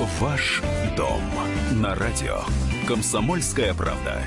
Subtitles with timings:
[0.00, 0.62] Ваш
[0.96, 1.20] дом
[1.72, 2.40] на радио.
[2.88, 4.22] Комсомольская правда.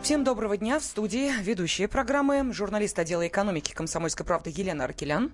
[0.00, 0.78] Всем доброго дня.
[0.78, 5.32] В студии ведущие программы журналист отдела экономики «Комсомольской правды» Елена Аркелян.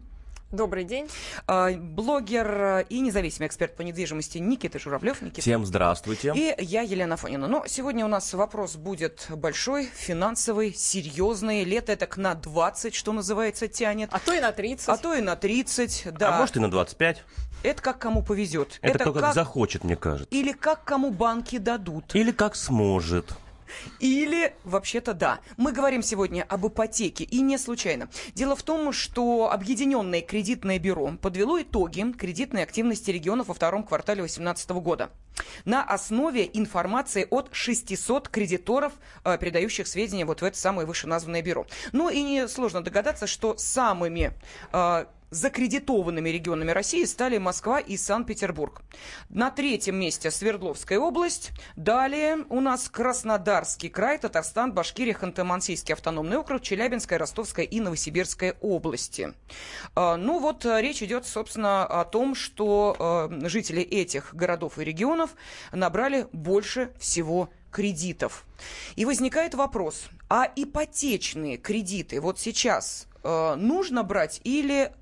[0.50, 1.10] Добрый день.
[1.46, 5.20] А, блогер и независимый эксперт по недвижимости Никита Журавлев.
[5.20, 5.42] Никита.
[5.42, 6.32] Всем здравствуйте.
[6.34, 7.46] И я, Елена Фонина.
[7.46, 11.64] Но сегодня у нас вопрос будет большой, финансовый, серьезный.
[11.64, 14.08] Лето это на 20, что называется, тянет.
[14.10, 14.88] А то и на 30.
[14.88, 16.34] А то и на 30, да.
[16.34, 17.22] А может и на 25.
[17.62, 18.78] Это как кому повезет.
[18.82, 20.34] Это, это кто как, как захочет, мне кажется.
[20.34, 22.14] Или как кому банки дадут.
[22.14, 23.34] Или как сможет.
[24.00, 25.40] Или, вообще-то, да.
[25.56, 28.08] Мы говорим сегодня об ипотеке, и не случайно.
[28.34, 34.20] Дело в том, что Объединенное кредитное бюро подвело итоги кредитной активности регионов во втором квартале
[34.20, 35.10] 2018 года
[35.64, 38.92] на основе информации от 600 кредиторов,
[39.24, 41.66] э, передающих сведения вот в это самое вышеназванное бюро.
[41.92, 44.32] Ну и несложно догадаться, что самыми
[44.72, 48.82] э, закредитованными регионами России стали Москва и Санкт-Петербург.
[49.28, 51.50] На третьем месте Свердловская область.
[51.76, 59.34] Далее у нас Краснодарский край, Татарстан, Башкирия, Ханты-Мансийский автономный округ, Челябинская, Ростовская и Новосибирская области.
[59.94, 64.84] А, ну вот э, речь идет, собственно, о том, что э, жители этих городов и
[64.84, 65.34] регионов
[65.72, 68.44] набрали больше всего кредитов.
[68.96, 74.92] И возникает вопрос, а ипотечные кредиты вот сейчас э, нужно брать или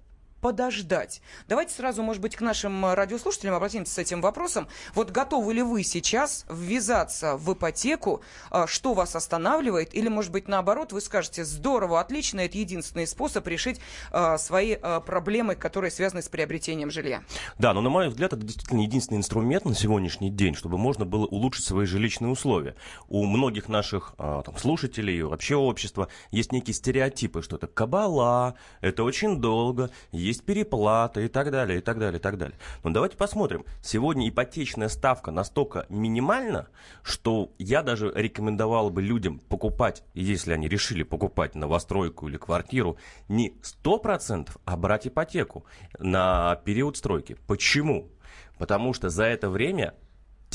[0.40, 1.22] подождать.
[1.48, 4.68] Давайте сразу, может быть, к нашим радиослушателям обратимся с этим вопросом.
[4.94, 8.22] Вот готовы ли вы сейчас ввязаться в ипотеку?
[8.50, 9.94] А, что вас останавливает?
[9.94, 13.80] Или, может быть, наоборот, вы скажете, здорово, отлично, это единственный способ решить
[14.12, 17.22] а, свои а, проблемы, которые связаны с приобретением жилья?
[17.58, 21.26] Да, но, на мой взгляд, это действительно единственный инструмент на сегодняшний день, чтобы можно было
[21.26, 22.76] улучшить свои жилищные условия.
[23.08, 29.40] У многих наших там, слушателей, вообще общества есть некие стереотипы, что это кабала, это очень
[29.40, 29.90] долго,
[30.26, 32.58] есть переплата и так далее, и так далее, и так далее.
[32.82, 33.64] Но давайте посмотрим.
[33.82, 36.68] Сегодня ипотечная ставка настолько минимальна,
[37.02, 42.96] что я даже рекомендовал бы людям покупать, если они решили покупать новостройку или квартиру,
[43.28, 43.54] не
[43.84, 45.64] 100%, а брать ипотеку
[45.98, 47.36] на период стройки.
[47.46, 48.10] Почему?
[48.58, 49.94] Потому что за это время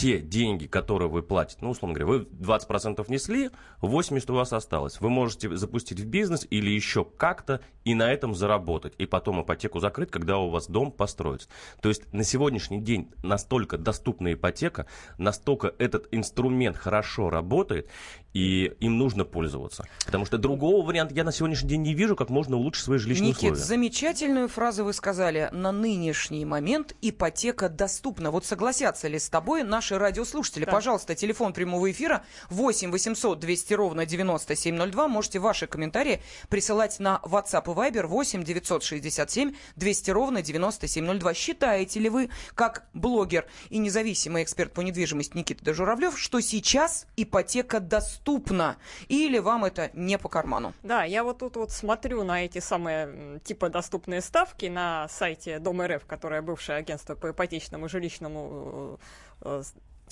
[0.01, 3.51] те деньги, которые вы платите, ну, условно говоря, вы 20% несли,
[3.81, 5.00] 80% у вас осталось.
[5.00, 9.79] Вы можете запустить в бизнес или еще как-то и на этом заработать, и потом ипотеку
[9.79, 11.50] закрыть, когда у вас дом построится.
[11.84, 14.88] То есть на сегодняшний день настолько доступна ипотека,
[15.19, 17.88] настолько этот инструмент хорошо работает,
[18.33, 19.85] и им нужно пользоваться.
[20.05, 23.29] Потому что другого варианта я на сегодняшний день не вижу, как можно улучшить свои жилищные
[23.29, 23.63] Никит, условия.
[23.63, 25.49] замечательную фразу вы сказали.
[25.51, 28.31] На нынешний момент ипотека доступна.
[28.31, 30.65] Вот согласятся ли с тобой наши радиослушатели?
[30.65, 30.71] Да.
[30.71, 35.07] Пожалуйста, телефон прямого эфира 8 800 200 ровно 9702.
[35.07, 41.33] Можете ваши комментарии присылать на WhatsApp и Viber 8 967 200 ровно 9702.
[41.33, 47.79] Считаете ли вы, как блогер и независимый эксперт по недвижимости Никита Дежуравлев, что сейчас ипотека
[47.79, 48.20] доступна?
[48.21, 48.77] Доступно,
[49.09, 50.73] или вам это не по карману?
[50.83, 55.81] Да, я вот тут вот смотрю на эти самые типа доступные ставки на сайте Дом
[55.81, 58.99] РФ, которое бывшее агентство по ипотечному жилищному
[59.41, 59.63] э,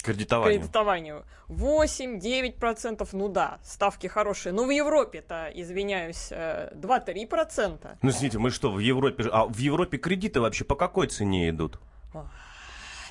[0.02, 0.62] Кредитованию.
[0.62, 1.26] Кредитованию.
[1.50, 4.54] 8-9%, ну да, ставки хорошие.
[4.54, 7.80] Но в Европе-то, извиняюсь, 2-3%.
[7.84, 9.26] Э, ну, извините, мы что, в Европе...
[9.30, 11.80] А в Европе кредиты вообще по какой цене идут?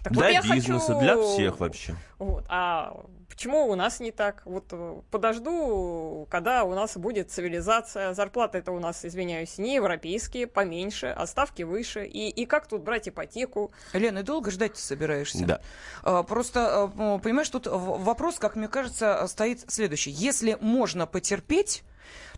[0.02, 1.00] Так для вот бизнеса, хочу...
[1.00, 1.94] для всех вообще.
[2.18, 2.44] Вот.
[2.48, 4.42] А почему у нас не так?
[4.44, 8.12] Вот э, подожду, когда у нас будет цивилизация.
[8.12, 12.04] Зарплаты это у нас, извиняюсь, не европейские, поменьше, а ставки выше.
[12.04, 13.72] И, и как тут брать ипотеку?
[13.92, 15.44] Лена, и долго ждать ты собираешься?
[15.44, 15.60] Да.
[16.02, 20.10] А, просто, а, понимаешь, тут вопрос, как мне кажется, стоит следующий.
[20.10, 21.84] Если можно потерпеть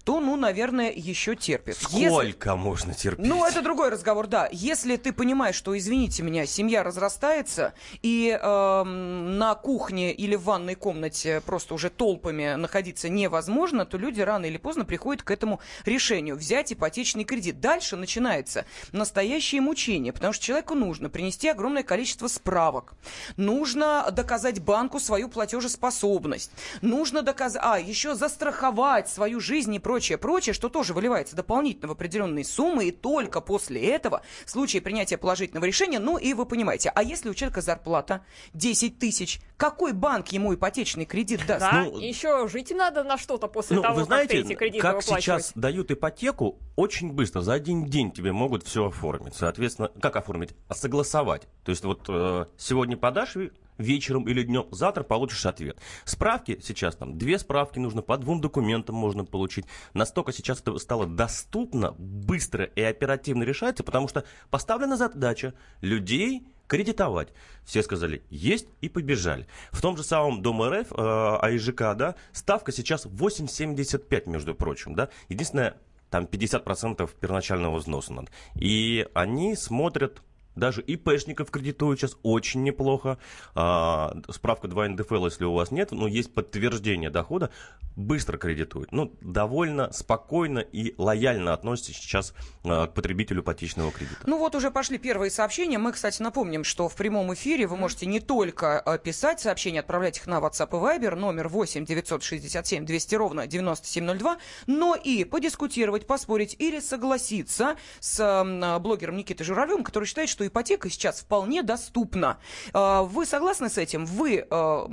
[0.05, 1.77] то, ну, наверное, еще терпит.
[1.77, 2.51] Сколько Если...
[2.57, 3.27] можно терпеть?
[3.27, 4.49] Ну, это другой разговор, да.
[4.51, 10.75] Если ты понимаешь, что, извините меня, семья разрастается, и э, на кухне или в ванной
[10.75, 16.34] комнате просто уже толпами находиться невозможно, то люди рано или поздно приходят к этому решению
[16.34, 17.60] взять ипотечный кредит.
[17.60, 22.94] Дальше начинается настоящее мучение, потому что человеку нужно принести огромное количество справок,
[23.37, 26.50] нужно доказать банку свою платежеспособность,
[26.82, 31.93] нужно доказать, а, еще застраховать свою жизнь и прочее, прочее, что тоже выливается дополнительно в
[31.93, 36.90] определенные суммы, и только после этого, в случае принятия положительного решения, ну и вы понимаете,
[36.93, 38.25] а если у человека зарплата
[38.55, 41.61] 10 тысяч, какой банк ему ипотечный кредит даст?
[41.61, 44.59] Да, ну, еще жить надо на что-то после ну, того, вы знаете, как ты эти
[44.59, 49.35] кредиты как сейчас дают ипотеку, очень быстро, за один день тебе могут все оформить.
[49.35, 50.55] Соответственно, как оформить?
[50.69, 51.43] А согласовать.
[51.62, 53.37] То есть вот э, сегодня подашь
[53.77, 55.79] вечером или днем, завтра получишь ответ.
[56.07, 59.67] Справки сейчас там, две справки нужно, по двум документам можно получить.
[59.93, 65.53] Настолько сейчас это стало доступно, быстро и оперативно решается, потому что поставлена задача
[65.83, 67.28] людей кредитовать.
[67.64, 69.46] Все сказали, есть и побежали.
[69.72, 75.08] В том же самом Дом РФ, э, АИЖК, да, ставка сейчас 8,75, между прочим, да.
[75.28, 75.75] Единственное,
[76.11, 78.31] там 50% первоначального взноса надо.
[78.55, 80.22] И они смотрят
[80.56, 83.19] даже ИПшников кредитуют сейчас очень неплохо.
[83.55, 87.50] А, справка 2 НДФЛ, если у вас нет, но есть подтверждение дохода,
[87.97, 88.93] быстро кредитуют.
[88.93, 94.20] Ну, довольно спокойно и лояльно относятся сейчас а, к потребителю ипотечного кредита.
[94.26, 95.79] Ну вот уже пошли первые сообщения.
[95.79, 100.19] Мы, кстати, напомним, что в прямом эфире вы можете не только а, писать сообщения, отправлять
[100.19, 106.56] их на WhatsApp и Viber, номер 8 967 200 ровно 9702, но и подискутировать, поспорить
[106.58, 112.38] или согласиться с блогером Никитой Журавлевым, который считает, что ипотека сейчас вполне доступна.
[112.72, 114.06] А, вы согласны с этим?
[114.06, 114.88] Вы а,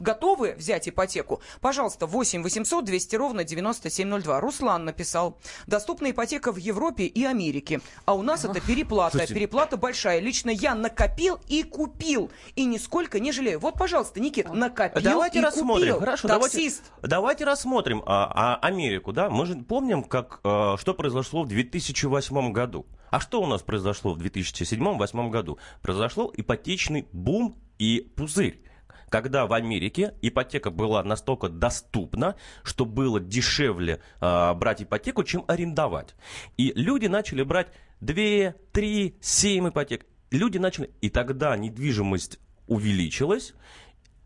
[0.00, 4.40] готовы взять ипотеку, пожалуйста, 8 800 200 ровно 9702.
[4.40, 5.38] Руслан написал.
[5.66, 7.80] Доступна ипотека в Европе и Америке.
[8.04, 9.18] А у нас это переплата.
[9.18, 9.34] Слушайте.
[9.34, 10.20] Переплата большая.
[10.20, 12.30] Лично я накопил и купил.
[12.56, 13.60] И нисколько не жалею.
[13.60, 15.94] Вот, пожалуйста, Никит, накопил давайте и рассмотрим.
[15.94, 16.00] купил.
[16.00, 16.82] Хорошо, Таксист.
[17.02, 19.12] Давайте, давайте рассмотрим а, а, Америку.
[19.12, 19.30] Да?
[19.30, 22.86] Мы же помним, как, а, что произошло в 2008 году.
[23.10, 25.58] А что у нас произошло в 2007-2008 году?
[25.82, 28.62] Произошло ипотечный бум и пузырь
[29.10, 36.14] когда в Америке ипотека была настолько доступна, что было дешевле э, брать ипотеку, чем арендовать.
[36.56, 37.68] И люди начали брать
[38.00, 40.06] 2, 3, 7 ипотек.
[40.30, 40.90] Люди начали...
[41.00, 43.52] И тогда недвижимость увеличилась,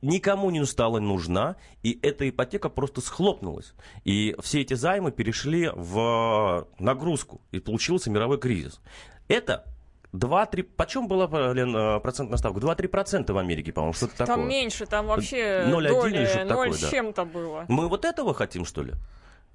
[0.02, 3.72] никому не стала нужна, и эта ипотека просто схлопнулась.
[4.04, 8.80] И все эти займы перешли в нагрузку, и получился мировой кризис.
[9.28, 9.64] Это
[10.14, 10.62] 2-3...
[10.76, 12.60] Почем была, Лен, э, процентная ставка?
[12.60, 14.36] 2-3% в Америке, по-моему, что-то такое.
[14.36, 17.64] Там меньше, там вообще 0,1 доли, или что-то 0 такое, с чем-то было.
[17.68, 18.94] Мы вот этого хотим, что ли?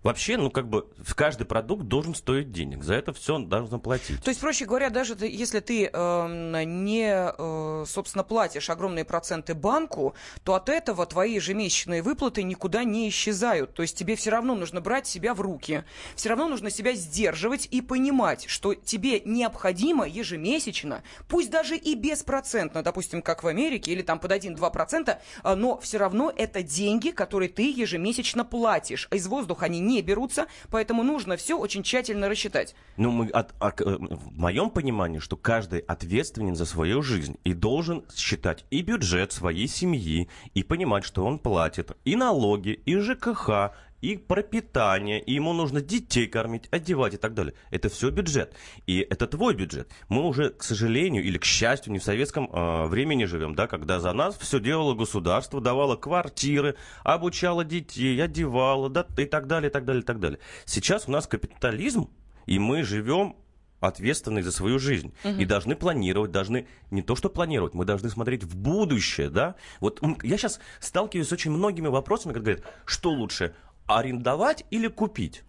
[0.02, 2.84] Вообще, ну, как бы, каждый продукт должен стоить денег.
[2.84, 4.24] За это все должно платить.
[4.24, 10.16] То есть, проще говоря, даже если ты э, не, э, собственно, платишь огромные проценты банку,
[10.46, 13.74] то от этого твои ежемесячные выплаты никуда не исчезают.
[13.74, 15.84] То есть, тебе все равно нужно брать себя в руки.
[16.16, 22.84] Все равно нужно себя сдерживать и понимать, что тебе необходимо ежемесячно, пусть даже и беспроцентно,
[22.84, 27.50] допустим, как в Америке, или там под 1-2%, э, но все равно это деньги, которые
[27.50, 29.10] ты ежемесячно платишь.
[29.12, 32.76] Из воздуха они не берутся, поэтому нужно все очень тщательно рассчитать.
[32.98, 37.54] Ну, мы от, от, э, в моем понимании, что каждый ответственен за свою жизнь и
[37.54, 43.72] должен считать и бюджет своей семьи, и понимать, что он платит и налоги, и ЖКХ,
[44.02, 47.54] и пропитание, и ему нужно детей кормить, одевать и так далее.
[47.72, 48.54] Это все бюджет.
[48.88, 49.90] И это твой бюджет.
[50.08, 54.00] Мы уже, к сожалению или к счастью, не в советском э, времени живем, да, когда
[54.00, 59.74] за нас все делало государство, давало квартиры, обучало детей, одевало, да, и так далее, и
[59.74, 60.40] так далее, и так далее.
[60.66, 62.10] Сейчас у нас капитализм,
[62.46, 63.36] и мы живем
[63.80, 65.36] ответственны за свою жизнь угу.
[65.36, 69.56] и должны планировать, должны не то что планировать, мы должны смотреть в будущее, да.
[69.80, 73.56] Вот я сейчас сталкиваюсь с очень многими вопросами, когда говорят, что лучше,
[73.90, 75.44] арендовать или купить?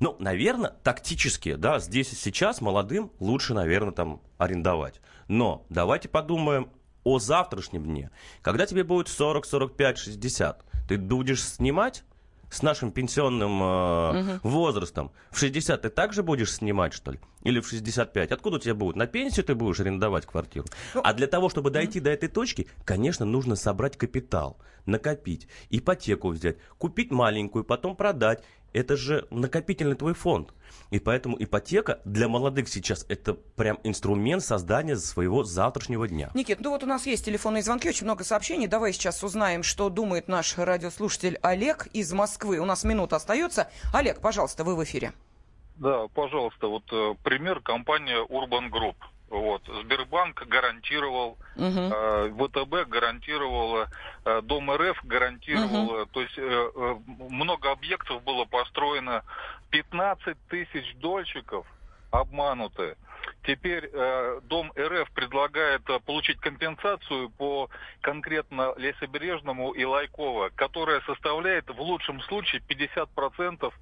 [0.00, 5.00] Ну, наверное, тактически, да, здесь и сейчас молодым лучше, наверное, там арендовать.
[5.28, 6.70] Но давайте подумаем
[7.04, 8.10] о завтрашнем дне.
[8.40, 12.02] Когда тебе будет 40, 45, 60, ты будешь снимать
[12.52, 14.48] с нашим пенсионным э, угу.
[14.48, 17.20] возрастом, в 60 ты также будешь снимать, что ли?
[17.42, 18.30] Или в 65?
[18.30, 18.94] Откуда у тебя будет?
[18.94, 20.66] На пенсию ты будешь арендовать квартиру?
[20.94, 22.04] Ну, а для того, чтобы дойти угу.
[22.04, 28.96] до этой точки, конечно, нужно собрать капитал, накопить, ипотеку взять, купить маленькую, потом продать это
[28.96, 30.52] же накопительный твой фонд.
[30.90, 36.30] И поэтому ипотека для молодых сейчас это прям инструмент создания своего завтрашнего дня.
[36.34, 38.66] Никит, ну вот у нас есть телефонные звонки, очень много сообщений.
[38.66, 42.58] Давай сейчас узнаем, что думает наш радиослушатель Олег из Москвы.
[42.58, 43.70] У нас минута остается.
[43.92, 45.12] Олег, пожалуйста, вы в эфире.
[45.76, 48.94] Да, пожалуйста, вот э, пример компания Urban Group.
[49.32, 49.62] Вот.
[49.66, 51.64] Сбербанк гарантировал, угу.
[51.64, 53.88] э, ВТБ гарантировала,
[54.26, 56.02] э, Дом РФ гарантировала.
[56.02, 56.06] Угу.
[56.12, 56.94] То есть э, э,
[57.30, 59.24] много объектов было построено.
[59.70, 61.66] 15 тысяч дольщиков
[62.10, 62.94] обмануты.
[63.44, 67.70] Теперь э, Дом РФ предлагает э, получить компенсацию по
[68.02, 73.72] конкретно Лесобережному и Лайково, которая составляет в лучшем случае 50%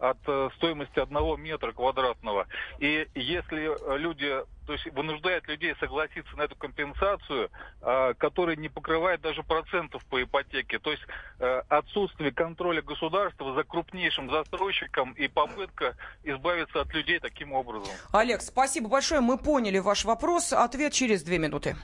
[0.00, 2.46] от э, стоимости одного метра квадратного.
[2.78, 7.50] И если люди, то есть вынуждает людей согласиться на эту компенсацию,
[7.82, 11.02] э, которая не покрывает даже процентов по ипотеке, то есть
[11.38, 17.92] э, отсутствие контроля государства за крупнейшим застройщиком и попытка избавиться от людей таким образом.
[18.12, 20.52] Олег, спасибо большое, мы поняли ваш вопрос.
[20.52, 21.76] Ответ через две минуты.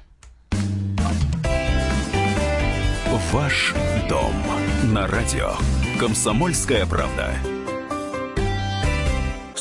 [3.33, 3.75] Ваш
[4.09, 4.35] дом
[4.93, 5.53] на радио.
[5.99, 7.35] Комсомольская правда.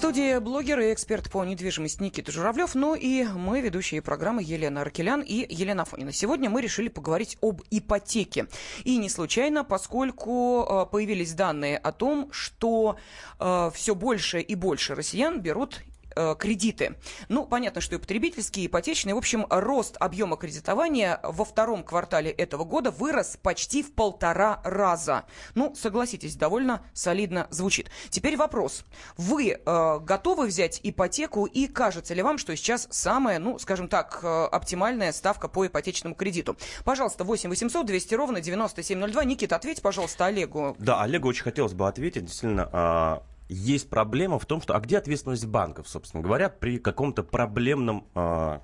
[0.00, 5.20] Студии блогер и эксперт по недвижимости Никита Журавлев, ну и мы, ведущие программы Елена Аркелян
[5.20, 6.10] и Елена Фонина.
[6.10, 8.46] Сегодня мы решили поговорить об ипотеке.
[8.84, 12.96] И не случайно, поскольку э, появились данные о том, что
[13.38, 15.82] э, все больше и больше россиян берут
[16.14, 16.96] э, кредиты.
[17.28, 19.14] Ну, понятно, что и потребительские, и ипотечные.
[19.14, 25.24] В общем, рост объема кредитования во втором квартале этого года вырос почти в полтора раза.
[25.54, 27.90] Ну, согласитесь, довольно солидно звучит.
[28.10, 28.84] Теперь вопрос.
[29.16, 34.20] Вы э, готовы взять ипотеку и кажется ли вам, что сейчас самая, ну, скажем так,
[34.22, 36.56] э, оптимальная ставка по ипотечному кредиту?
[36.84, 39.24] Пожалуйста, 8 800 200 ровно 9702.
[39.24, 40.76] Никита, ответь, пожалуйста, Олегу.
[40.78, 42.24] Да, Олегу очень хотелось бы ответить.
[42.24, 44.76] Действительно, а, есть проблема в том, что...
[44.76, 48.62] А где ответственность банков, собственно говоря, при каком-то проблемном а,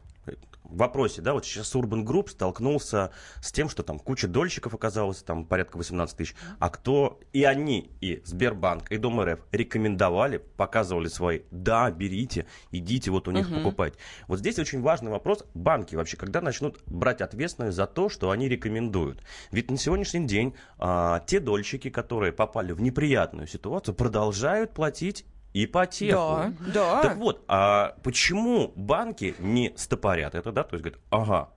[0.71, 5.45] вопросе, да, вот сейчас Urban Group столкнулся с тем, что там куча дольщиков оказалось, там
[5.45, 11.41] порядка 18 тысяч, а кто, и они, и Сбербанк, и Дом РФ рекомендовали, показывали свои,
[11.51, 13.59] да, берите, идите, вот у них uh-huh.
[13.59, 13.95] покупать.
[14.29, 18.49] Вот здесь очень важный вопрос, банки вообще, когда начнут брать ответственность за то, что они
[18.49, 19.23] рекомендуют.
[19.51, 25.25] Ведь на сегодняшний день а, те дольщики, которые попали в неприятную ситуацию, продолжают платить
[25.65, 26.17] ипотеку.
[26.17, 27.03] Да, да.
[27.03, 31.51] Так вот, а почему банки не стопорят это, да, то есть говорят, ага,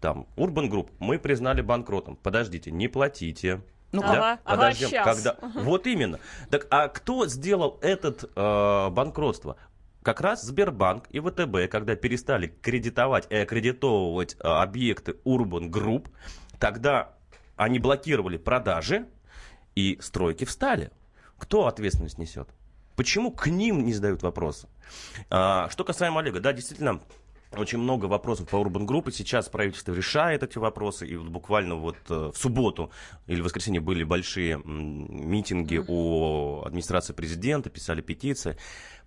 [0.00, 3.62] там, Urban Group, мы признали банкротом, подождите, не платите.
[3.92, 4.10] Ну, да?
[4.10, 5.36] ага, Подождем, ага, когда...
[5.62, 6.18] Вот именно.
[6.50, 9.56] Так, а кто сделал этот э, банкротство?
[10.02, 16.08] как раз Сбербанк и ВТБ, когда перестали кредитовать и аккредитовывать э, объекты Urban Group,
[16.58, 17.14] тогда
[17.54, 19.06] они блокировали продажи,
[19.74, 20.90] и стройки встали.
[21.38, 22.48] Кто ответственность несет?
[22.96, 24.68] Почему к ним не задают вопросы?
[25.30, 27.00] А, что касаемо Олега, да, действительно,
[27.56, 31.74] очень много вопросов по Urban Group, и сейчас правительство решает эти вопросы, и вот буквально
[31.74, 32.90] вот э, в субботу
[33.26, 38.56] или в воскресенье были большие митинги у администрации президента, писали петиции.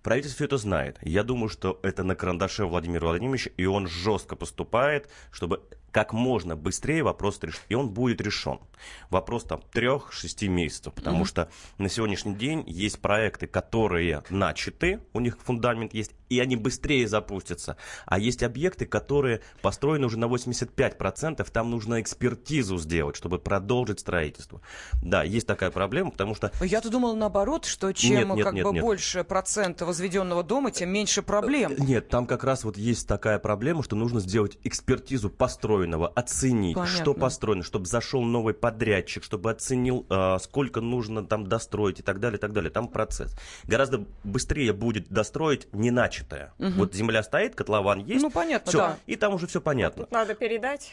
[0.02, 0.98] Правительство это знает.
[1.02, 5.62] Я думаю, что это на карандаше Владимира Владимировича, и он жестко поступает, чтобы
[5.96, 7.62] как можно быстрее вопрос решить.
[7.70, 8.60] И он будет решен.
[9.08, 10.92] Вопрос там трех-шести месяцев.
[10.92, 11.28] Потому mm-hmm.
[11.28, 11.48] что
[11.78, 17.78] на сегодняшний день есть проекты, которые начаты, у них фундамент есть, и они быстрее запустятся.
[18.04, 24.60] А есть объекты, которые построены уже на 85%, там нужно экспертизу сделать, чтобы продолжить строительство.
[25.02, 26.52] Да, есть такая проблема, потому что...
[26.60, 28.82] Я-то думала наоборот, что чем нет, нет, как нет, бы нет.
[28.82, 31.72] больше процента возведенного дома, тем меньше проблем.
[31.72, 36.74] Э, нет, там как раз вот есть такая проблема, что нужно сделать экспертизу построенного, оценить,
[36.74, 36.96] Понятно.
[36.96, 42.20] что построено, чтобы зашел новый подрядчик, чтобы оценил, э, сколько нужно там достроить и так
[42.20, 42.70] далее, и так далее.
[42.70, 43.36] Там процесс.
[43.64, 46.52] Гораздо быстрее будет достроить не начатое.
[46.58, 46.70] Угу.
[46.76, 48.22] Вот земля стоит, котлован есть.
[48.22, 48.98] Ну, понятно, все, да.
[49.06, 50.04] И там уже все понятно.
[50.04, 50.92] Тут надо передать.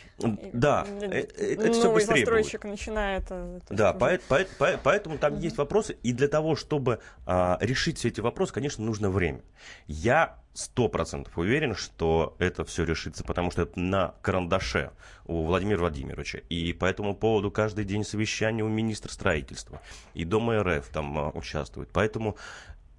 [0.54, 0.86] Да.
[1.02, 2.72] Э, это Новый все быстрее застройщик будет.
[2.72, 3.24] начинает.
[3.70, 5.42] Да, по, по, по, поэтому там угу.
[5.42, 5.98] есть вопросы.
[6.04, 9.42] И для того, чтобы а, решить все эти вопросы, конечно, нужно время.
[9.88, 14.92] Я сто процентов уверен, что это все решится, потому что это на карандаше
[15.26, 16.40] у Владимира Владимировича.
[16.50, 19.82] И по этому поводу каждый день совещание у министра строительства.
[20.14, 21.90] И Дома РФ там а, участвует.
[21.92, 22.38] Поэтому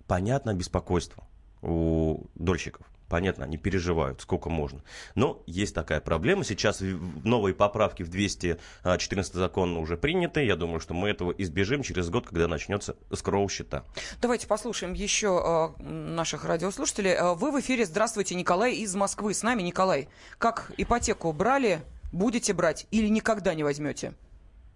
[0.06, 1.24] понятно беспокойство
[1.62, 2.86] у дольщиков.
[3.08, 4.82] Понятно, они переживают, сколько можно.
[5.14, 6.44] Но есть такая проблема.
[6.44, 10.44] Сейчас новые поправки в 214 закон уже приняты.
[10.44, 13.84] Я думаю, что мы этого избежим через год, когда начнется скроу счета.
[14.20, 17.12] Давайте послушаем еще э, наших радиослушателей.
[17.12, 17.84] Э, вы в эфире.
[17.84, 19.34] Здравствуйте, Николай из Москвы.
[19.34, 20.08] С нами Николай.
[20.38, 21.82] Как ипотеку брали,
[22.12, 24.14] будете брать или никогда не возьмете?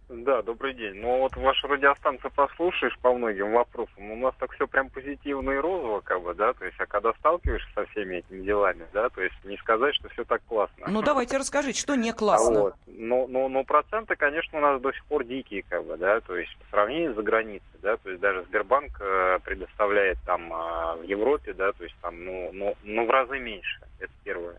[0.09, 0.95] Да, добрый день.
[0.95, 5.57] Ну вот вашу радиостанцию послушаешь по многим вопросам, у нас так все прям позитивно и
[5.57, 9.21] розово, как бы, да, то есть, а когда сталкиваешься со всеми этими делами, да, то
[9.21, 10.87] есть не сказать, что все так классно.
[10.89, 12.59] Ну давайте расскажите, что не классно.
[12.59, 12.75] А вот.
[12.87, 16.37] Но, но, но проценты, конечно, у нас до сих пор дикие, как бы, да, то
[16.37, 21.03] есть по сравнению с границей, да, то есть даже Сбербанк э, предоставляет там э, в
[21.03, 24.57] Европе, да, то есть там, ну, ну, ну в разы меньше, это первое.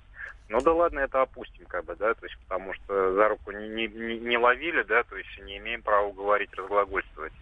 [0.49, 3.87] Ну да ладно, это опустим, как бы, да, то есть потому что за руку не,
[3.87, 7.33] не, не ловили, да, то есть не имеем права говорить, разглагольствовать.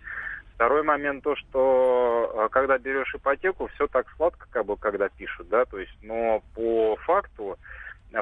[0.55, 5.47] Второй момент то, что а, когда берешь ипотеку, все так сладко, как бы, когда пишут,
[5.47, 7.57] да, то есть, но по факту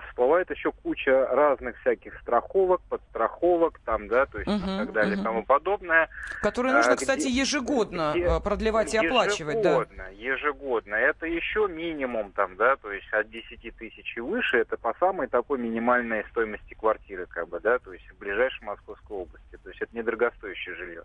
[0.10, 5.16] всплывает еще куча разных всяких страховок, подстраховок, там, да, то есть Мгм, и так далее
[5.16, 5.24] мгм.
[5.24, 6.10] тому подобное.
[6.42, 9.70] Которые нужно, А, где- кстати, ежегодно где- э, продлевать и оплачивать, да.
[9.70, 10.96] Ежегодно, ежегодно.
[10.96, 15.28] Это еще минимум там, да, то есть от 10 тысяч и выше, это по самой
[15.28, 19.58] такой минимальной стоимости квартиры, как бы, да, то есть в ближайшей Московской области.
[19.64, 21.04] То есть это недорогостоящее жилье.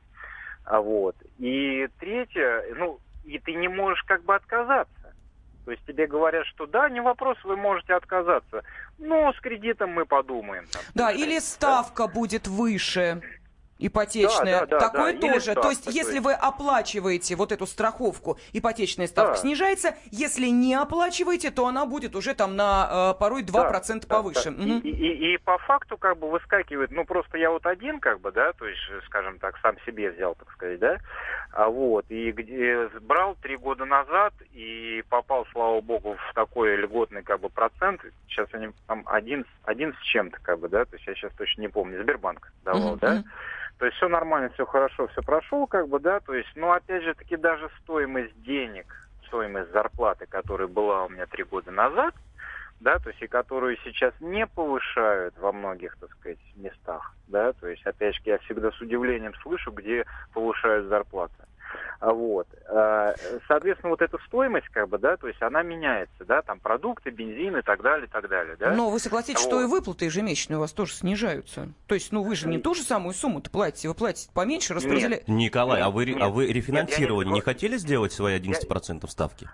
[0.65, 1.17] А вот.
[1.39, 4.91] И третье, ну, и ты не можешь как бы отказаться.
[5.65, 8.63] То есть тебе говорят, что да, не вопрос, вы можете отказаться.
[8.99, 10.67] Но с кредитом мы подумаем.
[10.73, 10.83] там.
[10.95, 13.21] Да, или ставка будет выше
[13.83, 14.61] ипотечная.
[14.61, 15.55] Да, да, да, Такое да, тоже.
[15.55, 19.39] То есть, ставка, если то вы оплачиваете вот эту страховку, ипотечная ставка Да.
[19.39, 19.95] снижается.
[20.11, 24.51] Если не оплачиваете, то она будет уже там на э, порой 2% Да, повыше.
[24.51, 24.63] да, да.
[24.63, 24.79] Мгм.
[24.81, 28.33] И, и- и по факту как бы выскакивает, ну просто я вот один как бы,
[28.33, 30.99] да, то есть, скажем так, сам себе взял, так сказать, да,
[31.53, 37.41] вот, и где брал три года назад и попал, слава богу, в такой льготный как
[37.41, 41.15] бы процент, сейчас они там один, один с чем-то как бы, да, то есть я
[41.15, 43.25] сейчас точно не помню, Сбербанк давал, Мгм, да,
[43.79, 47.03] то есть все нормально, все хорошо, все прошел, как бы, да, то есть, но опять
[47.03, 48.87] же таки даже стоимость денег,
[49.27, 52.15] стоимость зарплаты, которая была у меня три года назад,
[52.81, 57.69] да, то есть и которую сейчас не повышают во многих, так сказать, местах, да, то
[57.69, 61.35] есть, опять же, я всегда с удивлением слышу, где повышают зарплаты.
[62.01, 62.49] А Вот.
[62.69, 63.15] А,
[63.47, 67.57] Соответственно, вот эта стоимость, как бы, да, то есть она меняется, да, там продукты, бензин
[67.59, 68.73] и так далее, и так далее, да.
[68.75, 69.63] Но вы согласитесь, что Вот.
[69.63, 71.69] и выплаты ежемесячные у вас тоже снижаются.
[71.87, 75.25] То есть, ну вы же не ту же самую сумму-то платите, вы платите поменьше, распределяете.
[75.29, 78.37] Николай, а вы, ре- Нет, а вы нет, я не рефинансирование не хотели сделать свои
[78.41, 79.49] 11% ставки?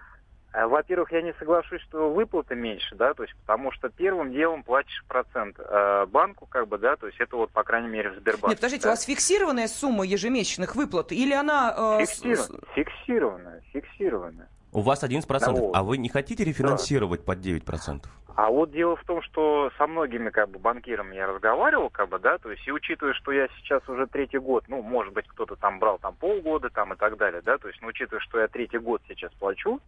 [0.57, 4.63] А, Во-первых, я не соглашусь, что выплаты меньше, да, то есть потому что первым делом
[4.63, 8.15] платишь процент э, банку, как бы, да, то есть это вот, по крайней мере, в
[8.15, 8.49] Сбербанке.
[8.49, 8.89] Нет, подождите, да.
[8.89, 11.99] у вас фиксированная сумма ежемесячных выплат или она...
[12.01, 14.49] э, с- Фиксированно, фиксированно, фиксированно.
[14.73, 15.77] У вас 11%, Да вот.
[15.77, 18.07] а вы не хотите рефинансировать под 9%?
[18.37, 22.19] А вот дело в том, что со многими как бы банкирами я разговаривал, как бы,
[22.19, 25.57] да, то есть и учитывая, что я сейчас уже третий год, ну, может быть, кто-то
[25.57, 28.49] там брал там полгода там и так далее, да, то есть, ну, учитывая, что я
[28.49, 29.81] третий год сейчас плачу,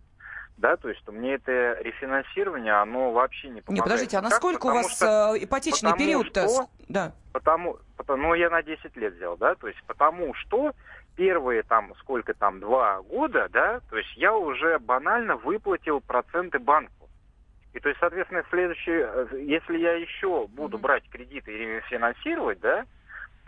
[0.59, 3.77] да, то есть, то мне это рефинансирование, оно вообще не помогает.
[3.79, 6.41] Не, подождите, а насколько у потому вас что- э, ипотечный период-то?
[6.49, 7.13] что- с- Да.
[7.33, 10.73] Потому, потому, ну, я на 10 лет взял, да, то есть потому что
[11.17, 17.09] первые там, сколько там, два года, да, то есть я уже банально выплатил проценты банку.
[17.75, 20.83] И то есть, соответственно, в следующий, э, если я еще буду Мгм.
[20.83, 22.85] брать кредиты и рефинансировать, да,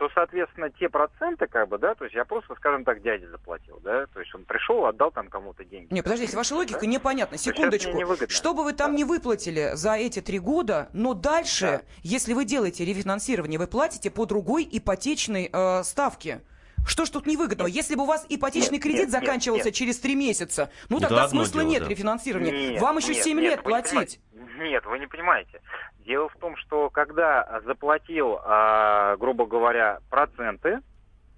[0.01, 3.81] то, соответственно, те проценты, как бы, да, то есть я просто, скажем так, дяде заплатил,
[3.85, 5.93] да, то есть он пришел, отдал там кому-то деньги.
[5.93, 6.87] Не, подождите, ваша логика Да?
[6.87, 7.37] непонятна.
[7.37, 7.93] Секундочку.
[7.95, 8.27] невыгодно.
[8.35, 11.83] Что бы вы там не выплатили за эти три года, но дальше, Да.
[12.03, 16.41] если вы делаете рефинансирование, вы платите по другой ипотечной э, ставке.
[16.87, 17.69] Что ж тут невыгодного?
[17.69, 19.75] Если бы у вас ипотечный Нет, кредит нет, заканчивался нет.
[19.75, 21.89] через три месяца, ну Это тогда смысла дело, нет да.
[21.89, 22.71] рефинансирования.
[22.73, 24.21] Нет, Вам еще нет, 7 нет, лет платить.
[24.59, 25.61] Нет, вы не понимаете.
[26.05, 30.81] Дело в том, что когда заплатил, а, грубо говоря, проценты,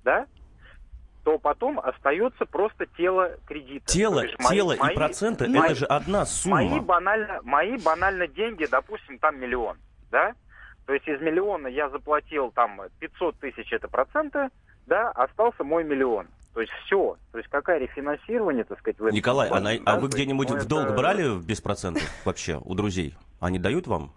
[0.05, 0.27] да,
[1.25, 3.87] то потом остается просто тело кредита.
[3.87, 6.81] Тело, есть мои- тело мои- и проценты мои- это же одна Мои сумма.
[6.83, 9.77] банально, мои банально деньги, допустим, там миллион,
[10.11, 10.35] да?
[10.87, 14.49] То есть из миллиона я заплатил там 500 тысяч, это проценты,
[14.87, 16.27] да, остался мой миллион.
[16.55, 17.17] То есть все.
[17.33, 20.09] То есть какое рефинансирование, так сказать, в этом Николай, а, плане, на- да, а вы
[20.09, 23.15] где-нибудь в долг это- брали без процентов вообще у друзей?
[23.41, 24.13] Они дают вам?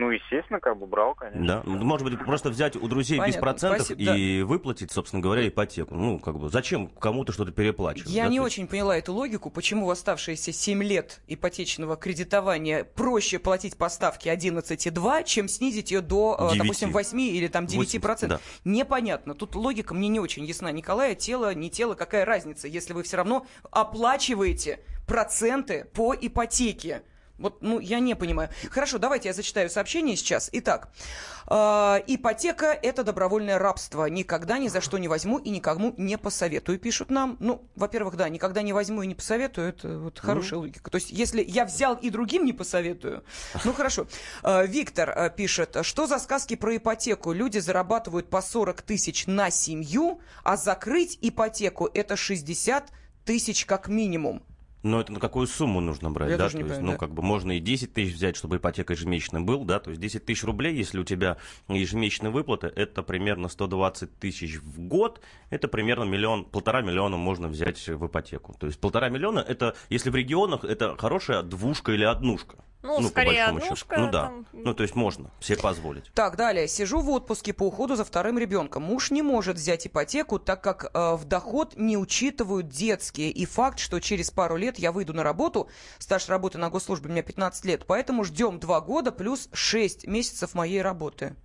[0.00, 1.62] Ну, естественно, как бы брал, конечно.
[1.62, 1.62] Да.
[1.66, 5.94] Может быть, просто взять у друзей без Понятно, процентов спасибо, и выплатить, собственно говоря, ипотеку.
[5.94, 8.08] Ну, как бы, зачем кому-то что-то переплачивать?
[8.08, 12.84] Я да, не есть- очень поняла эту логику, почему в оставшиеся 7 лет ипотечного кредитования
[12.84, 16.58] проще платить по ставке 11,2, чем снизить ее до, э, 9.
[16.62, 18.38] допустим, 8 или там 9%.
[18.38, 19.34] 80, Непонятно.
[19.34, 20.72] Тут логика мне не очень ясна.
[20.72, 27.02] Николая, тело, не тело, какая разница, если вы все равно оплачиваете проценты по ипотеке.
[27.40, 28.50] Вот, ну, я не понимаю.
[28.70, 30.50] Хорошо, давайте я зачитаю сообщение сейчас.
[30.52, 30.90] Итак,
[31.48, 31.54] э,
[32.06, 34.04] ипотека– это добровольное рабство.
[34.04, 37.38] Никогда ни за что не возьму и никому не посоветую, пишут нам.
[37.40, 39.70] Ну, во-первых, да, никогда не возьму и не посоветую.
[39.70, 40.90] Это вот хорошая логика.
[40.90, 43.24] То есть, если я взял и другим не посоветую,
[43.64, 44.06] ну, хорошо.
[44.42, 47.32] Э, Виктор э, пишет, что за сказки про ипотеку?
[47.32, 52.90] Люди зарабатывают по 40 тысяч на семью, а закрыть ипотеку– это 60
[53.24, 54.42] тысяч как минимум.
[54.82, 56.48] Но это на какую сумму нужно брать, Я да?
[56.48, 56.98] то есть, понимаю, ну, да.
[56.98, 60.24] как бы можно и 10 тысяч взять, чтобы ипотека ежемесячно был, да, то есть 10
[60.24, 61.36] тысяч рублей, если у тебя
[61.68, 67.86] ежемесячная выплата, это примерно 120 тысяч в год, это примерно миллион, полтора миллиона можно взять
[67.86, 68.56] в ипотеку.
[68.58, 72.56] То есть полтора миллиона, это, если в регионах, это хорошая двушка или однушка.
[72.82, 73.76] Ну, ну скорее однушка.
[73.76, 74.00] счету.
[74.00, 74.22] Ну да.
[74.22, 74.46] там.
[74.52, 76.10] Ну, то есть можно себе позволить.
[76.14, 76.66] Так, далее.
[76.66, 78.82] Сижу в отпуске по уходу за вторым ребенком.
[78.82, 83.30] Муж не может взять ипотеку, так как э, в доход не учитывают детские.
[83.30, 87.12] И факт, что через пару лет я выйду на работу, стаж работы на госслужбе у
[87.12, 91.36] меня 15 лет, поэтому ждем 2 года плюс 6 месяцев моей работы.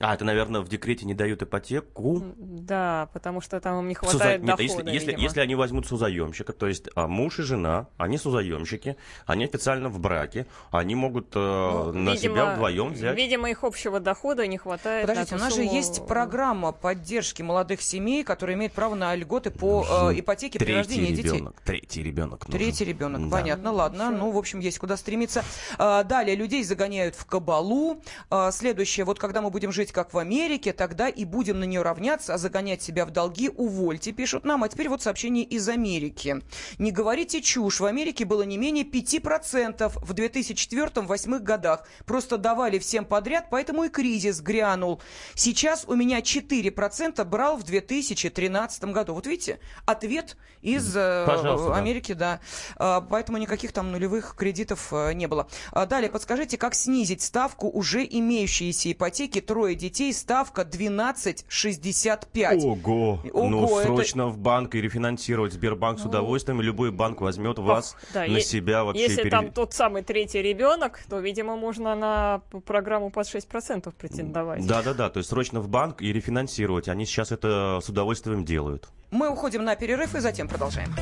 [0.00, 2.22] А, это, наверное, в декрете не дают ипотеку.
[2.36, 5.22] Да, потому что там им не Суза- хватает Нет, дохода, если, если, видимо.
[5.22, 9.98] если они возьмут сузаемщика, то есть а, муж и жена, они сузаемщики, они официально в
[9.98, 13.16] браке, они могут э, Ну, на видимо, себя вдвоем взять.
[13.16, 15.06] Видимо, их общего дохода не хватает.
[15.06, 19.84] Подождите, у нас же есть программа поддержки молодых семей, которая имеет право на льготы по
[20.12, 21.44] э, ипотеке при рождении детей.
[21.64, 22.46] Третий ребенок.
[22.46, 22.52] нужен.
[22.60, 23.36] Третий ребенок, Да.
[23.36, 24.10] понятно, ладно.
[24.10, 25.44] Ну, в общем, есть куда стремиться.
[25.78, 28.00] А, далее, людей загоняют в кабалу.
[28.30, 31.82] А, следующее, вот когда мы будем жить как в Америке, тогда и будем на нее
[31.82, 34.64] равняться, а загонять себя в долги увольте, пишут нам.
[34.64, 36.42] А теперь вот сообщение из Америки.
[36.78, 41.86] Не говорите чушь, в Америке было не менее 5% в 2004-2008 годах.
[42.06, 45.00] Просто давали всем подряд, поэтому и кризис грянул.
[45.34, 49.14] Сейчас у меня 4% брал в 2013 году.
[49.14, 51.76] Вот видите, ответ из э, Пожалуйста, да.
[51.76, 52.40] Америки, да.
[52.76, 55.48] А, Поэтому никаких там нулевых кредитов э, не было.
[55.72, 59.40] А, Далее, подскажите, как снизить ставку уже имеющиеся ипотеки?
[59.40, 62.64] Трое детей, ставка 12,65.
[62.64, 63.20] Ого!
[63.32, 65.52] Ого, ну, это- срочно в банк и рефинансировать.
[65.52, 69.02] Сбербанк с удовольствием, и любой банк возьмет вас да, на е- себя вообще.
[69.02, 74.66] Если пере- там тот самый третий ребенок, то, видимо, можно на программу под 6% претендовать.
[74.66, 76.88] Да-да-да, то есть срочно в банк и рефинансировать.
[76.88, 78.88] Они сейчас это с удовольствием делают.
[79.10, 80.94] Мы уходим на перерыв и затем продолжаем.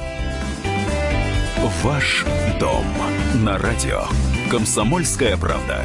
[1.83, 2.25] Ваш
[2.61, 2.85] дом
[3.45, 4.05] на радио.
[4.51, 5.85] Комсомольская правда.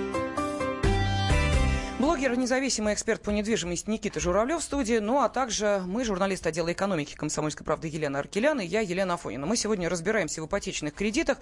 [2.01, 6.73] Блогер, независимый эксперт по недвижимости Никита Журавлев в студии, ну а также мы, журналист отдела
[6.73, 9.45] экономики «Комсомольской правды» Елена Аркелян и я, Елена Афонина.
[9.45, 11.37] Мы сегодня разбираемся в ипотечных кредитах.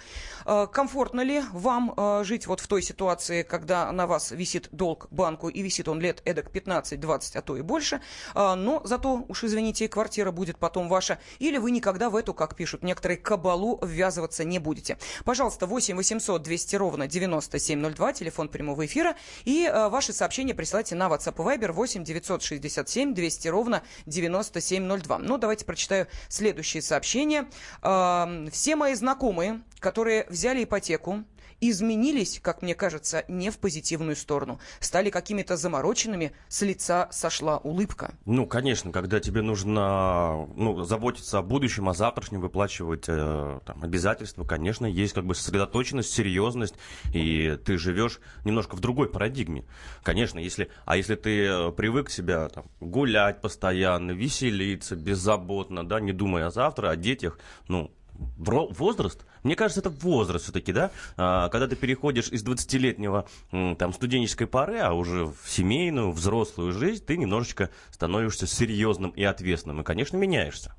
[0.45, 5.07] Э, Комфортно ли вам э, жить вот в той ситуации, когда на вас висит долг
[5.11, 8.01] банку и висит он лет эдак 15-20, а то и больше,
[8.35, 12.57] Э, но зато, уж извините, квартира будет потом ваша, или вы никогда в эту, как
[12.57, 14.97] пишут некоторые, кабалу ввязываться не будете.
[15.23, 21.35] Пожалуйста, 8 800 200 ровно 9702, телефон прямого эфира, и ваши сообщения присылайте на WhatsApp
[21.35, 25.17] и Viber 8 967 200 ровно 9702.
[25.19, 27.49] Ну, давайте прочитаю следующие сообщения.
[27.81, 31.23] Эм, Все мои знакомые, которые взяли ипотеку,
[31.61, 34.59] изменились, как мне кажется, не в позитивную сторону.
[34.79, 38.13] Стали какими-то замороченными, с лица сошла улыбка.
[38.25, 44.43] Ну, конечно, когда тебе нужно ну, заботиться о будущем, о завтрашнем, выплачивать э, там, обязательства,
[44.43, 46.75] конечно, есть как бы сосредоточенность, серьезность,
[47.13, 49.65] и ты живешь немножко в другой парадигме.
[50.03, 56.11] Конечно, если, а если ты э, привык себя там, гулять постоянно, веселиться, беззаботно, да, не
[56.11, 57.91] думая о завтра, о детях, ну,
[58.37, 63.93] возраст, мне кажется, это возраст все-таки, да, А, когда ты переходишь из 20-летнего м, там
[63.93, 69.83] студенческой поры, а уже в семейную, взрослую жизнь, ты немножечко становишься серьезным и ответственным, и,
[69.83, 70.73] конечно, меняешься.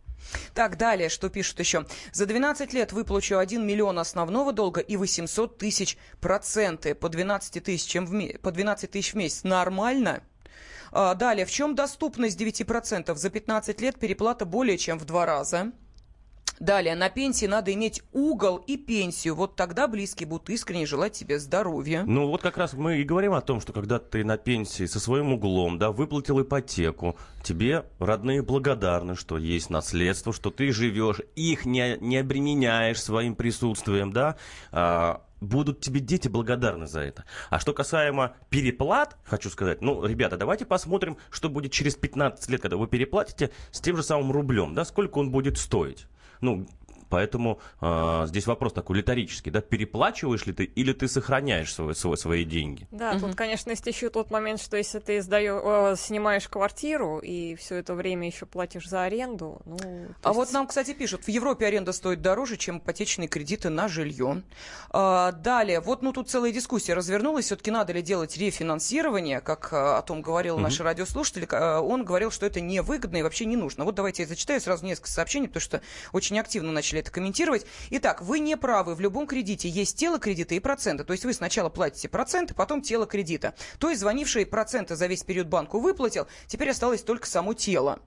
[0.54, 1.86] Так, далее, что пишут еще.
[2.12, 8.06] За 12 лет выплачу 1 миллион основного долга и 800 тысяч проценты по 12 тысячам
[8.06, 9.44] в, по 12 тысяч в месяц.
[9.44, 10.22] Нормально?
[10.92, 13.14] А, далее, в чем доступность 9%?
[13.14, 15.72] За 15 лет переплата более чем в два раза.
[16.60, 19.34] Далее, на пенсии надо иметь угол и пенсию.
[19.34, 22.04] Вот тогда близкие будут искренне желать тебе здоровья.
[22.06, 25.00] Ну, вот как раз мы и говорим о том, что когда ты на пенсии со
[25.00, 31.64] своим углом, да, выплатил ипотеку, тебе родные благодарны, что есть наследство, что ты живешь, их
[31.64, 34.36] не, не обременяешь своим присутствием, да,
[34.70, 37.24] а, будут тебе дети благодарны за это.
[37.48, 42.60] А что касаемо переплат, хочу сказать, ну, ребята, давайте посмотрим, что будет через 15 лет,
[42.60, 46.06] когда вы переплатите с тем же самым рублем, да, сколько он будет стоить.
[46.40, 46.66] Ну,
[47.10, 52.16] Поэтому а, здесь вопрос такой риторический, да, переплачиваешь ли ты или ты сохраняешь свой, свой-
[52.16, 52.86] свои деньги?
[52.90, 57.54] Да, тут, конечно, есть еще тот момент, что если ты сдаё- э, снимаешь квартиру и
[57.56, 59.76] все это время еще платишь за аренду, ну...
[60.22, 63.88] А есть- вот нам, кстати, пишут, в Европе аренда стоит дороже, чем ипотечные кредиты на
[63.88, 64.42] жилье.
[64.90, 69.98] А, далее, вот ну тут целая дискуссия развернулась, все-таки надо ли делать рефинансирование, как а,
[69.98, 71.46] о том говорил наш радиослушатель.
[71.50, 73.84] А, он говорил, что это невыгодно и вообще не нужно.
[73.84, 75.80] Вот давайте я зачитаю сразу несколько сообщений, потому что
[76.12, 77.66] очень активно начали стали это комментировать.
[77.90, 78.94] Итак, вы не правы.
[78.94, 81.04] В любом кредите есть тело кредита и проценты.
[81.04, 83.54] То есть вы сначала платите проценты, потом тело кредита.
[83.78, 87.98] То есть звонивший проценты за весь период банку выплатил, теперь осталось только само тело.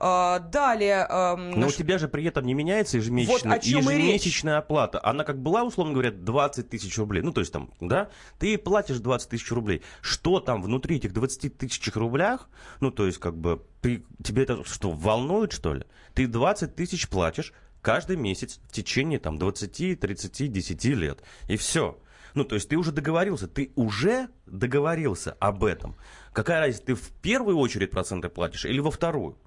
[0.00, 1.06] А, далее...
[1.10, 1.74] Но наш...
[1.74, 5.00] у тебя же при этом не меняется ежемесячная, вот ежемесячная оплата.
[5.02, 7.22] Она как была, условно говоря, 20 тысяч рублей.
[7.22, 9.82] Ну, то есть там, да, ты платишь 20 тысяч рублей.
[10.00, 12.48] Что там внутри этих 20 тысяч рублях,
[12.80, 15.84] ну, то есть как бы ты, тебе это что, волнует, что ли?
[16.14, 17.52] Ты 20 тысяч платишь
[17.88, 21.22] каждый месяц в течение там 20, 30, 10 лет.
[21.46, 21.98] И все.
[22.34, 25.96] Ну, то есть ты уже договорился, ты уже договорился об этом.
[26.34, 29.38] Какая разница, ты в первую очередь проценты платишь или во вторую?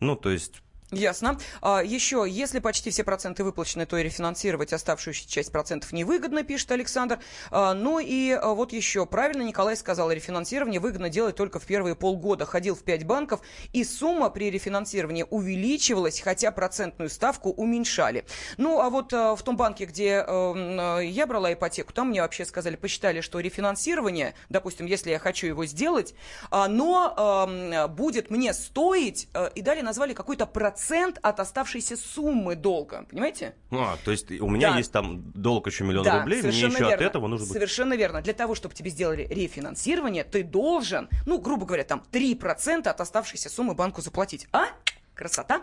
[0.00, 1.38] Ну, то есть Ясно.
[1.62, 6.70] А, еще, если почти все проценты выплачены, то и рефинансировать оставшуюся часть процентов невыгодно, пишет
[6.72, 7.20] Александр.
[7.50, 11.96] А, ну и а, вот еще, правильно Николай сказал, рефинансирование выгодно делать только в первые
[11.96, 12.44] полгода.
[12.44, 13.40] Ходил в пять банков,
[13.72, 18.26] и сумма при рефинансировании увеличивалась, хотя процентную ставку уменьшали.
[18.58, 22.44] Ну, а вот а, в том банке, где а, я брала ипотеку, там мне вообще
[22.44, 26.14] сказали, посчитали, что рефинансирование, допустим, если я хочу его сделать,
[26.50, 32.56] оно а, будет мне стоить, а, и далее назвали какой-то процент процент от оставшейся суммы
[32.56, 33.06] долга.
[33.10, 33.54] Понимаете?
[33.70, 34.78] А, то есть у меня да.
[34.78, 36.94] есть там долг еще миллион да, рублей, мне еще верно.
[36.94, 37.54] от этого нужно будет...
[37.54, 38.20] Совершенно верно.
[38.20, 43.48] Для того, чтобы тебе сделали рефинансирование, ты должен, ну, грубо говоря, там 3% от оставшейся
[43.48, 44.46] суммы банку заплатить.
[44.52, 44.66] А?
[45.14, 45.62] Красота.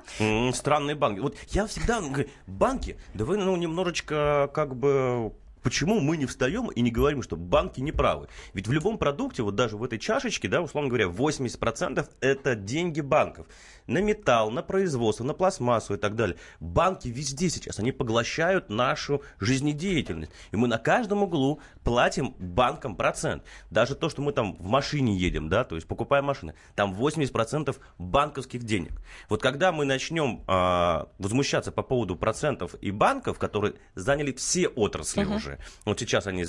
[0.54, 1.20] Странные банки.
[1.20, 6.70] Вот я всегда говорю, банки, да вы, ну, немножечко как бы Почему мы не встаем
[6.70, 8.28] и не говорим, что банки не правы?
[8.54, 13.02] Ведь в любом продукте, вот даже в этой чашечке, да, условно говоря, 80% это деньги
[13.02, 13.48] банков
[13.88, 16.38] на металл, на производство, на пластмассу и так далее.
[16.60, 20.32] Банки везде сейчас, они поглощают нашу жизнедеятельность.
[20.52, 23.44] И мы на каждом углу платим банкам процент.
[23.70, 27.76] Даже то, что мы там в машине едем, да, то есть покупаем машины, там 80%
[27.98, 28.94] банковских денег.
[29.30, 35.24] Вот когда мы начнем э, возмущаться по поводу процентов и банков, которые заняли все отрасли
[35.24, 35.36] uh-huh.
[35.36, 35.51] уже,
[35.86, 36.46] вот сейчас они э,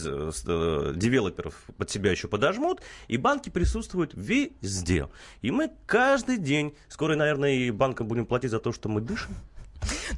[0.46, 5.08] э, девелоперов под себя еще подожмут, и банки присутствуют везде.
[5.40, 9.34] И мы каждый день, скоро, наверное, и банкам будем платить за то, что мы дышим.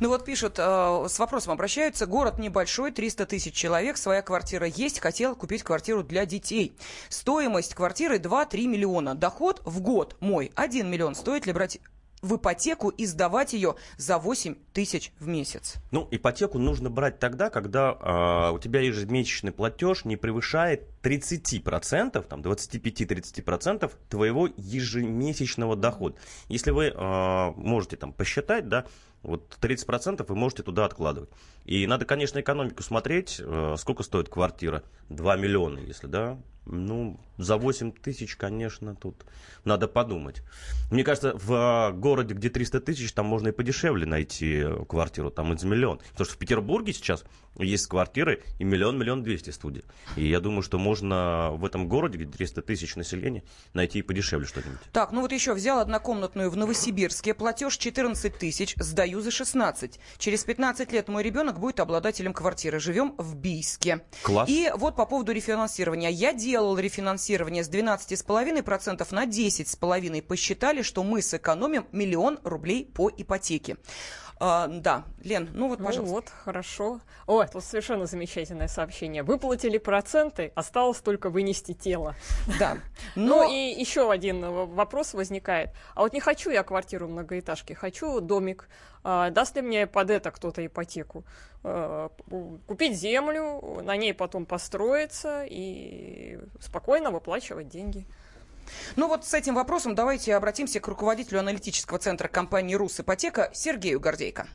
[0.00, 5.00] Ну вот пишут, э, с вопросом обращаются, город небольшой, 300 тысяч человек, своя квартира есть,
[5.00, 6.76] хотел купить квартиру для детей.
[7.08, 11.14] Стоимость квартиры 2-3 миллиона, доход в год мой 1 миллион.
[11.14, 11.78] Стоит ли брать
[12.24, 15.76] в ипотеку и сдавать ее за 8 тысяч в месяц?
[15.90, 22.40] Ну, ипотеку нужно брать тогда, когда э, у тебя ежемесячный платеж не превышает 30%, там
[22.40, 26.16] 25-30% твоего ежемесячного дохода.
[26.48, 28.86] Если вы э, можете там посчитать, да,
[29.24, 31.30] вот 30% вы можете туда откладывать.
[31.64, 34.82] И надо, конечно, экономику смотреть, э, сколько стоит квартира.
[35.08, 39.24] 2 миллиона, если, да, ну, за 8 тысяч, конечно, тут
[39.64, 40.42] надо подумать.
[40.90, 45.58] Мне кажется, в городе, где 300 тысяч, там можно и подешевле найти квартиру, там и
[45.58, 45.98] за миллион.
[45.98, 47.24] Потому что в Петербурге сейчас
[47.58, 49.84] есть квартиры и миллион, миллион двести студий.
[50.16, 53.42] И я думаю, что можно в этом городе, где 300 тысяч населения,
[53.74, 54.78] найти и подешевле что-нибудь.
[54.92, 59.98] Так, ну вот еще взял однокомнатную в Новосибирске, платеж 14 тысяч, сдаю за 16.
[60.18, 62.80] Через 15 лет мой ребенок будет обладателем квартиры.
[62.80, 64.04] Живем в Бийске.
[64.22, 64.48] Класс.
[64.48, 66.10] И вот по поводу рефинансирования.
[66.10, 70.22] Я делал рефинансирование с 12,5% на 10,5%.
[70.22, 73.76] Посчитали, что мы сэкономим миллион рублей по ипотеке.
[74.40, 76.10] А, да, Лен, ну вот, ну пожалуйста.
[76.10, 77.00] Ну вот, хорошо.
[77.26, 79.22] О, тут совершенно замечательное сообщение.
[79.22, 82.14] Выплатили проценты, осталось только вынести тело.
[82.58, 82.78] Да.
[83.14, 83.44] Но...
[83.44, 85.70] Ну и еще один вопрос возникает.
[85.94, 88.68] А вот не хочу я квартиру многоэтажки, хочу домик.
[89.04, 91.24] А, даст ли мне под это кто-то ипотеку?
[91.62, 92.10] А,
[92.66, 98.06] купить землю, на ней потом построиться и спокойно выплачивать деньги.
[98.96, 104.46] Ну вот с этим вопросом давайте обратимся к руководителю аналитического центра компании «Русипотека» Сергею Гордейко.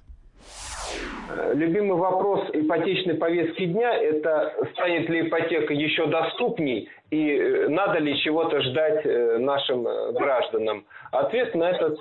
[1.54, 8.18] Любимый вопрос ипотечной повестки дня– это станет ли ипотека еще доступней и э, надо ли
[8.20, 10.86] чего-то ждать э, нашим э, гражданам.
[11.12, 12.00] Ответ на этот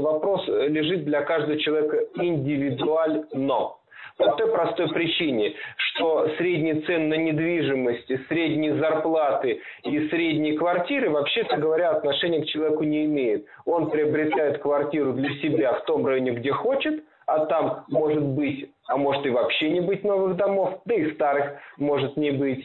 [0.00, 3.26] вопрос лежит для каждого человека индивидуально.
[4.16, 11.56] По той простой причине, что средние цены на недвижимость, средние зарплаты и средние квартиры, вообще-то
[11.56, 13.44] говоря, отношения к человеку не имеют.
[13.64, 18.96] Он приобретает квартиру для себя в том районе, где хочет, а там может быть, а
[18.96, 22.64] может и вообще не быть новых домов, да и старых может не быть.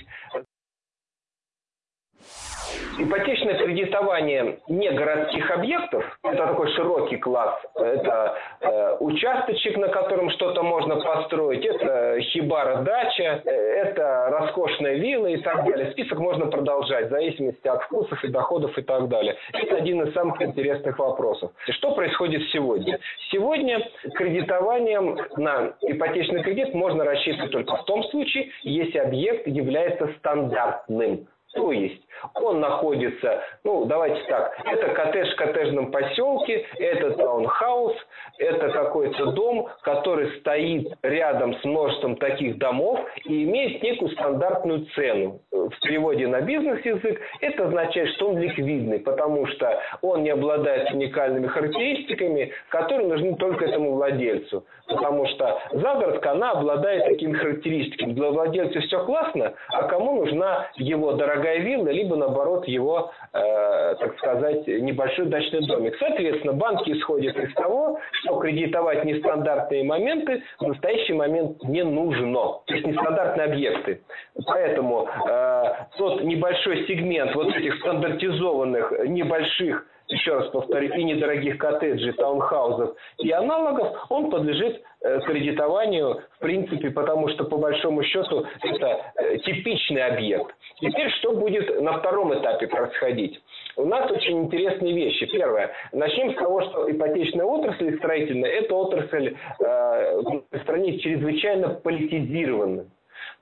[2.99, 10.97] Ипотечное кредитование негородских объектов, это такой широкий класс, это э, участочек, на котором что-то можно
[10.97, 15.91] построить, это хибара дача, э, это роскошная вилла и так далее.
[15.91, 19.35] Список можно продолжать в зависимости от вкусов и доходов и так далее.
[19.53, 21.51] Это один из самых интересных вопросов.
[21.69, 22.99] Что происходит сегодня?
[23.31, 23.79] Сегодня
[24.15, 31.27] кредитованием на ипотечный кредит можно рассчитывать только в том случае, если объект является стандартным.
[31.53, 32.01] То есть
[32.35, 37.95] он находится, ну давайте так, это коттедж в коттеджном поселке, это таунхаус,
[38.37, 45.39] это какой-то дом, который стоит рядом с множеством таких домов и имеет некую стандартную цену.
[45.51, 51.47] В переводе на бизнес-язык это означает, что он ликвидный, потому что он не обладает уникальными
[51.47, 54.65] характеристиками, которые нужны только этому владельцу.
[54.87, 58.13] Потому что загородка, она обладает такими характеристиками.
[58.13, 64.17] Для владельца все классно, а кому нужна его дорогая вилла, либо наоборот его, э, так
[64.17, 65.95] сказать, небольшой дачный домик.
[65.99, 72.59] Соответственно, банки исходят из того, что кредитовать нестандартные моменты в настоящий момент не нужно.
[72.65, 74.01] То есть нестандартные объекты.
[74.45, 75.63] Поэтому э,
[75.97, 83.31] тот небольшой сегмент вот этих стандартизованных небольших еще раз повторю, и недорогих коттеджей, таунхаузов и
[83.31, 90.03] аналогов, он подлежит э, кредитованию, в принципе, потому что, по большому счету, это э, типичный
[90.03, 90.53] объект.
[90.79, 93.39] Теперь, что будет на втором этапе происходить?
[93.75, 95.25] У нас очень интересные вещи.
[95.27, 95.71] Первое.
[95.93, 102.87] Начнем с того, что ипотечная отрасль строительная– это отрасль э, в стране чрезвычайно политизированная.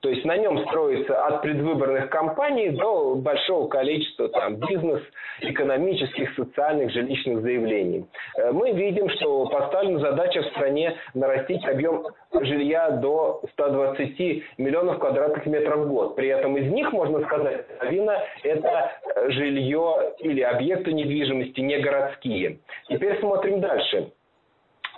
[0.00, 5.02] То есть на нем строится от предвыборных кампаний до большого количества там, бизнес,
[5.40, 8.06] экономических, социальных, жилищных заявлений.
[8.36, 15.46] Э, мы видим, что поставлена задача в стране нарастить объем жилья до 120 миллионов квадратных
[15.46, 16.16] метров в год.
[16.16, 18.92] При этом из них, можно сказать, половина– это
[19.28, 22.58] жилье или объекты недвижимости не городские.
[22.88, 24.12] Теперь смотрим дальше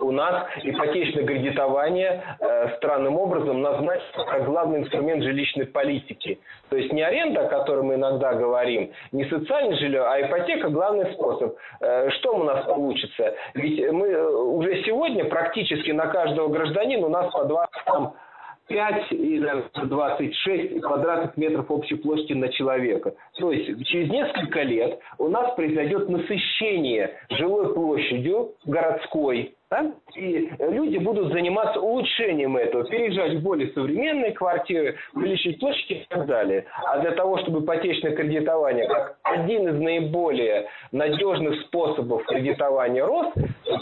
[0.01, 6.39] у нас ипотечное кредитование э, странным образом назначено как главный инструмент жилищной политики.
[6.69, 11.13] То есть не аренда, о которой мы иногда говорим, не социальное жилье, а ипотека– главный
[11.13, 11.57] способ.
[11.81, 13.35] Э, что у нас получится?
[13.55, 18.15] Ведь мы э, уже сегодня практически на каждого гражданина у нас по два там,
[18.71, 23.15] 5 или 26 квадратных метров общей площади на человека.
[23.39, 29.93] То есть через несколько лет у нас произойдет насыщение жилой площадью городской, да?
[30.17, 36.27] И люди будут заниматься улучшением этого, переезжать в более современные квартиры, увеличить площадь и так
[36.27, 36.65] далее.
[36.85, 43.33] А для того, чтобы ипотечное кредитование, как один из наиболее надежных способов кредитования рос,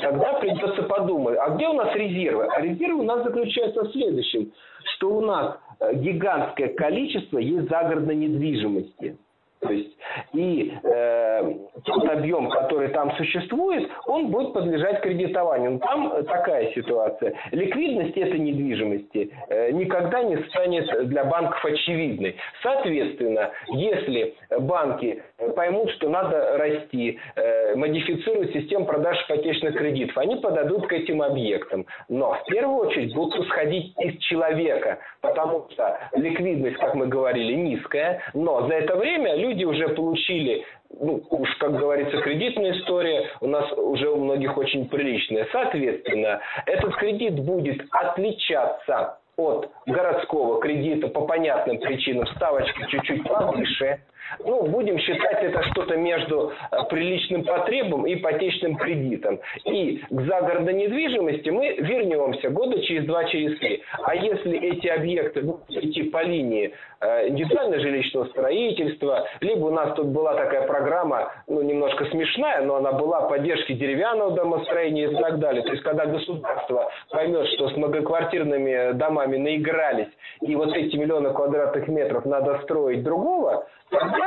[0.02, 2.46] тогда придется подумать, а где у нас резервы?
[2.54, 4.52] А резервы у нас заключаются в следующем,
[4.96, 9.16] что у нас э, гигантское количество есть загородной недвижимости.
[9.60, 9.96] То есть
[10.32, 11.52] и э,
[11.84, 15.72] тот объем, который там существует, он будет подлежать кредитованию.
[15.72, 17.34] Но там такая ситуация.
[17.50, 22.36] Ликвидность этой недвижимости э, никогда не станет для банков очевидной.
[22.62, 25.22] Соответственно, если банки
[25.56, 31.86] поймут, что надо расти, э, модифицировать систему продаж ипотечных кредитов, они подадут к этим объектам.
[32.08, 38.22] Но в первую очередь будут исходить из человека, потому что ликвидность, как мы говорили, низкая,
[38.34, 40.64] но за это время люди люди уже получили
[41.00, 45.46] ну, уж, как говорится, кредитная история у нас уже у многих очень приличная.
[45.52, 52.26] Соответственно, этот кредит будет отличаться от городского кредита по понятным причинам.
[52.28, 54.00] Ставочка чуть-чуть повыше–
[54.44, 59.40] ну, будем считать это что-то между э, приличным потребом и ипотечным кредитом.
[59.64, 63.82] И к загородной недвижимости мы вернемся года через два, через три.
[64.02, 69.94] А если эти объекты будут идти по линии э, индивидуального жилищного строительства, либо у нас
[69.94, 75.38] тут была такая программа, ну, немножко смешная, но она была поддержки деревянного домостроения и так
[75.38, 75.62] далее.
[75.62, 80.08] То есть, когда государство поймет, что с многоквартирными домами наигрались,
[80.42, 84.17] и вот эти миллионы квадратных метров надо строить другого, тогда,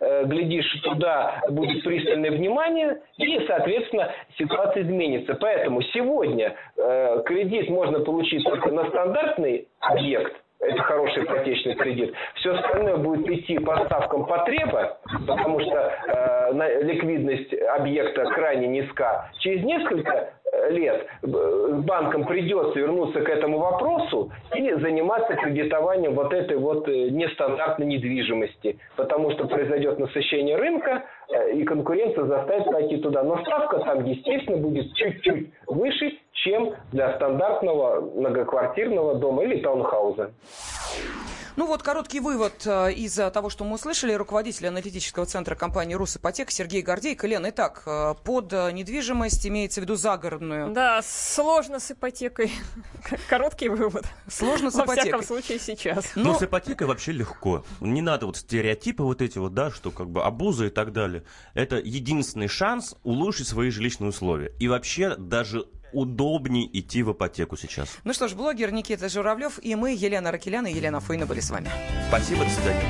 [0.00, 5.34] э, глядишь, туда будет пристальное внимание, и, соответственно, ситуация изменится.
[5.34, 12.14] Поэтому сегодня э, кредит можно получить только на стандартный объект, это хороший ипотечный кредит.
[12.34, 19.30] Все остальное будет идти по ставкам потреба, потому что э, ликвидность объекта крайне низка.
[19.38, 20.34] Через несколько
[20.70, 27.86] лет банкам придется вернуться к этому вопросу и заниматься кредитованием вот этой вот э, нестандартной
[27.86, 31.19] недвижимости, потому что произойдет насыщение рынка, э,
[31.52, 33.22] и конкуренция заставит пойти туда.
[33.22, 40.32] Но ставка там, естественно, будет чуть-чуть выше, чем для стандартного многоквартирного дома или таунхауза.
[41.56, 44.12] Ну вот короткий вывод э, из того, что мы услышали.
[44.12, 47.26] Руководитель аналитического центра компании «Русипотека» Сергей Гордейко.
[47.26, 50.72] Лен, итак, э, под э, недвижимость имеется в виду загородную.
[50.72, 52.52] Да, сложно с ипотекой.
[53.28, 54.04] Короткий вывод.
[54.28, 54.96] Сложно с ипотекой.
[54.96, 56.12] Во всяком случае сейчас.
[56.14, 57.64] Но, Но с ипотекой вообще легко.
[57.80, 61.24] Не надо вот стереотипы вот эти вот, да, что как бы обуза и так далее.
[61.54, 64.52] Это единственный шанс улучшить свои жилищные условия.
[64.58, 67.98] И вообще даже удобнее идти в ипотеку сейчас.
[68.04, 71.50] Ну что ж, блогер Никита Журавлев и мы, Елена Ракелян и Елена Фойна были с
[71.50, 71.70] вами.
[72.08, 72.84] Спасибо, до свидания.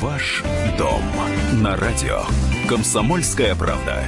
[0.00, 0.42] Ваш
[0.76, 1.02] дом
[1.62, 2.22] на радио.
[2.68, 4.04] Комсомольская правда.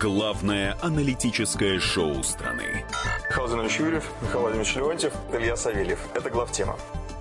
[0.00, 2.84] Главное аналитическое шоу страны.
[3.28, 5.98] Михаил Зинович Юрьев, Михаил Владимирович Леонтьев, Илья Савельев.
[6.14, 6.76] Это главтема.